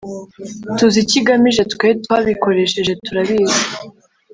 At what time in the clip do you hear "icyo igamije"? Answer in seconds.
1.03-1.61